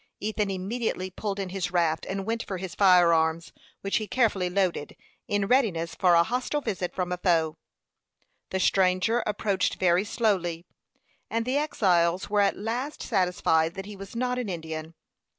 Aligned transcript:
Ethan 0.19 0.49
immediately 0.49 1.11
pulled 1.11 1.37
in 1.37 1.49
his 1.49 1.69
raft, 1.69 2.07
and 2.09 2.25
went 2.25 2.41
for 2.41 2.57
his 2.57 2.73
fire 2.73 3.13
arms, 3.13 3.53
which 3.81 3.97
he 3.97 4.07
carefully 4.07 4.49
loaded, 4.49 4.95
in 5.27 5.45
readiness 5.45 5.93
for 5.93 6.15
a 6.15 6.23
hostile 6.23 6.59
visit 6.59 6.91
from 6.95 7.11
a 7.11 7.17
foe. 7.19 7.55
The 8.49 8.59
stranger 8.59 9.19
approached 9.27 9.75
very 9.75 10.03
slowly, 10.03 10.65
and 11.29 11.45
the 11.45 11.57
exiles 11.57 12.31
were 12.31 12.41
at 12.41 12.57
last 12.57 13.03
satisfied 13.03 13.75
that 13.75 13.85
he 13.85 13.95
was 13.95 14.15
not 14.15 14.39
an 14.39 14.49
Indian. 14.49 14.95